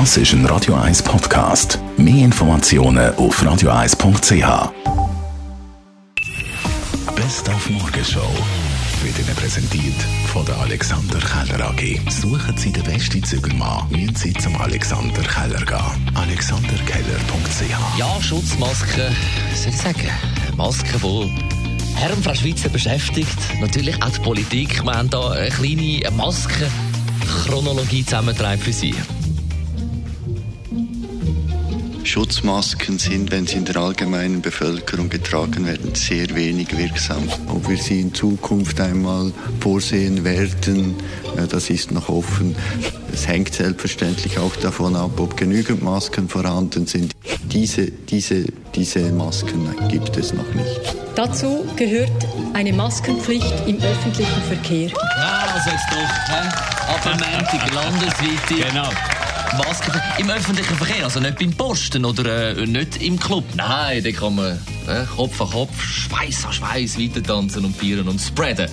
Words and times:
Das 0.00 0.16
ist 0.16 0.32
ein 0.32 0.44
Radio 0.46 0.74
1 0.74 1.04
Podcast. 1.04 1.78
Mehr 1.96 2.24
Informationen 2.24 3.14
auf 3.14 3.40
radio1.ch. 3.40 4.72
Best 7.14 7.48
auf 7.48 7.70
Morgenshow 7.70 8.28
wird 9.04 9.16
Ihnen 9.20 9.36
präsentiert 9.36 9.94
von 10.32 10.44
der 10.46 10.58
Alexander 10.58 11.20
Keller 11.20 11.68
AG. 11.68 12.00
Suchen 12.10 12.56
Sie 12.56 12.72
den 12.72 12.82
besten 12.82 13.22
Zügelmann, 13.22 13.88
müssen 13.88 14.16
Sie 14.16 14.32
zum 14.32 14.60
Alexander 14.60 15.22
Keller 15.22 15.64
gehen. 15.64 16.10
AlexanderKeller.ch 16.16 17.96
Ja, 17.96 18.20
Schutzmasken, 18.20 19.14
was 19.52 19.62
soll 19.62 19.72
ich 19.72 19.78
sagen? 19.78 20.10
Masken, 20.56 21.00
die 21.04 21.30
Herren 21.94 22.20
Frau 22.20 22.34
Schweizer 22.34 22.68
beschäftigt. 22.68 23.38
Natürlich 23.60 24.02
auch 24.02 24.10
die 24.10 24.20
Politik. 24.22 24.84
Wir 24.84 24.92
haben 24.92 25.08
da 25.08 25.30
eine 25.30 25.50
kleine 25.50 26.10
Maskenchronologie 26.16 28.04
zusammengetragen 28.04 28.60
für 28.60 28.72
Sie. 28.72 28.92
Schutzmasken 32.04 32.98
sind, 32.98 33.30
wenn 33.30 33.46
sie 33.46 33.56
in 33.56 33.64
der 33.64 33.76
allgemeinen 33.76 34.42
Bevölkerung 34.42 35.08
getragen 35.08 35.66
werden, 35.66 35.94
sehr 35.94 36.34
wenig 36.34 36.76
wirksam. 36.76 37.28
Ob 37.48 37.68
wir 37.68 37.76
sie 37.76 38.00
in 38.00 38.14
Zukunft 38.14 38.80
einmal 38.80 39.32
vorsehen 39.60 40.24
werden, 40.24 40.94
das 41.50 41.70
ist 41.70 41.90
noch 41.90 42.08
offen. 42.08 42.54
Es 43.12 43.26
hängt 43.26 43.54
selbstverständlich 43.54 44.38
auch 44.38 44.54
davon 44.56 44.96
ab, 44.96 45.18
ob 45.18 45.36
genügend 45.36 45.82
Masken 45.82 46.28
vorhanden 46.28 46.86
sind. 46.86 47.12
Diese, 47.44 47.90
diese, 47.90 48.44
diese 48.74 49.12
Masken 49.12 49.74
gibt 49.88 50.16
es 50.16 50.32
noch 50.32 50.52
nicht. 50.54 50.80
Dazu 51.14 51.64
gehört 51.76 52.26
eine 52.54 52.72
Maskenpflicht 52.72 53.54
im 53.66 53.78
öffentlichen 53.80 54.42
Verkehr. 54.42 54.88
Ja, 54.88 55.46
also 55.54 55.70
jetzt 55.70 55.86
doch. 55.90 56.14
He? 56.28 56.92
Ab 56.92 57.02
dem 57.02 57.12
Montag 57.12 57.72
landesweite 57.72 58.68
Genau. 58.68 58.90
Masken 59.58 59.92
im 60.18 60.30
öffentlichen 60.30 60.76
Verkehr. 60.76 61.04
Also 61.04 61.20
nicht 61.20 61.38
beim 61.38 61.52
Posten 61.52 62.04
oder 62.04 62.56
äh, 62.56 62.66
nicht 62.66 63.02
im 63.02 63.18
Club. 63.18 63.44
Nein, 63.56 64.02
da 64.02 64.10
kann 64.10 64.34
man 64.34 64.58
äh, 64.88 65.04
Kopf 65.16 65.40
an 65.40 65.50
Kopf, 65.50 65.82
Schweiß 65.82 66.46
an 66.46 66.52
Schweiß 66.52 66.98
weiter 66.98 67.22
tanzen 67.22 67.64
und 67.64 67.76
feiern 67.76 68.08
und 68.08 68.20
spreaden. 68.20 68.68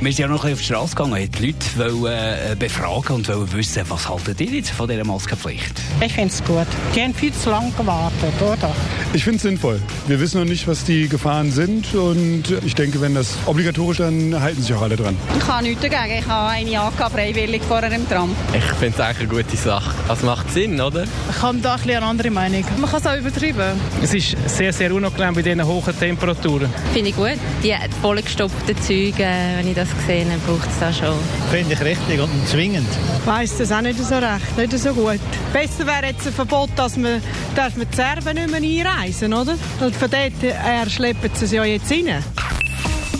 Wir 0.00 0.12
sind 0.12 0.20
ja 0.20 0.28
noch 0.28 0.44
ein 0.44 0.54
bisschen 0.56 0.76
auf 0.76 0.86
die 0.86 0.94
Straße 0.94 0.96
gegangen, 0.96 1.22
haben 1.22 1.30
die 1.30 1.46
Leute 1.46 2.02
wollen, 2.02 2.14
äh, 2.14 2.56
befragen 2.58 3.16
und 3.16 3.28
wollen 3.28 3.52
wissen, 3.52 3.82
was 3.88 4.08
haltet 4.08 4.40
ihr 4.40 4.50
jetzt 4.50 4.70
von 4.70 4.88
dieser 4.88 5.04
Maskenpflicht? 5.04 5.74
Ich 6.00 6.12
finde 6.14 6.32
es 6.32 6.42
gut. 6.42 6.66
Die 6.96 7.02
haben 7.02 7.14
viel 7.14 7.34
zu 7.34 7.50
lange 7.50 7.70
gewartet, 7.72 8.32
oder? 8.40 8.74
Ich 9.12 9.24
finde 9.24 9.36
es 9.36 9.42
sinnvoll. 9.42 9.78
Wir 10.06 10.18
wissen 10.18 10.40
noch 10.40 10.46
nicht, 10.48 10.66
was 10.66 10.84
die 10.84 11.06
Gefahren 11.06 11.52
sind 11.52 11.94
und 11.94 12.44
ich 12.64 12.74
denke, 12.74 13.00
wenn 13.02 13.14
das 13.14 13.34
obligatorisch, 13.44 13.98
dann 13.98 14.40
halten 14.40 14.62
sich 14.62 14.74
auch 14.74 14.80
alle 14.80 14.96
dran. 14.96 15.16
Ich 15.38 15.46
habe 15.46 15.64
nichts 15.64 15.82
dagegen. 15.82 16.18
Ich 16.20 16.26
habe 16.26 16.48
eine 16.48 16.80
angehabt, 16.80 17.12
freiwillig 17.12 17.60
vorher 17.68 17.92
im 17.92 18.08
Tram. 18.08 18.34
Ich 18.54 18.64
finde 18.64 18.94
es 18.94 19.00
eigentlich 19.00 19.30
eine 19.30 19.42
gute 19.42 19.56
Sache. 19.58 19.94
Das 20.08 20.22
macht 20.22 20.50
Sinn, 20.50 20.80
oder? 20.80 21.04
Ich 21.04 21.42
habe 21.42 21.58
da 21.58 21.72
ein 21.74 21.76
bisschen 21.76 21.96
eine 21.98 22.06
andere 22.06 22.30
Meinung. 22.30 22.64
Man 22.78 22.90
kann 22.90 23.00
es 23.00 23.06
auch 23.06 23.16
übertreiben. 23.18 23.78
Es 24.02 24.14
ist 24.14 24.34
sehr, 24.46 24.72
sehr 24.72 24.94
unangenehm 24.94 25.34
bei 25.42 25.54
diesen 25.54 25.66
hohen 25.66 25.98
Temperaturen. 25.98 26.70
Finde 26.92 27.10
ich 27.10 27.16
gut. 27.16 27.38
Die 27.62 27.74
vollgestopften 28.02 28.76
Züge, 28.82 29.26
wenn 29.56 29.68
ich 29.68 29.74
das 29.74 29.88
sehe, 30.06 30.26
braucht 30.46 30.68
es 30.68 30.78
da 30.78 30.92
schon. 30.92 31.16
Finde 31.50 31.74
ich 31.74 31.80
richtig 31.80 32.20
und 32.20 32.48
zwingend. 32.48 32.88
Ich 33.20 33.26
weiss 33.26 33.56
das 33.56 33.72
auch 33.72 33.80
nicht 33.80 33.98
so 33.98 34.16
recht, 34.16 34.56
nicht 34.56 34.78
so 34.78 34.92
gut. 34.92 35.20
Besser 35.52 35.86
wäre 35.86 36.08
jetzt 36.08 36.26
ein 36.26 36.32
Verbot, 36.32 36.70
dass 36.76 36.96
man, 36.96 37.22
darf 37.54 37.76
man 37.76 37.86
die 37.90 37.96
Serben 37.96 38.34
nicht 38.34 38.50
mehr 38.50 38.86
einreisen, 38.86 39.32
oder? 39.32 39.56
Und 39.80 39.96
von 39.96 40.10
dort 40.10 40.42
her 40.42 40.90
schleppen 40.90 41.30
sie 41.34 41.44
es 41.46 41.52
ja 41.52 41.64
jetzt 41.64 41.90
rein. 41.90 42.22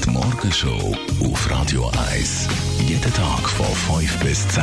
Die 0.05 0.11
Morgenshow 0.11 0.95
auf 1.25 1.51
Radio 1.51 1.91
1. 2.13 2.49
Jeden 2.87 3.15
Tag 3.15 3.49
von 3.49 3.99
5 3.99 4.19
bis 4.19 4.47
10. 4.49 4.63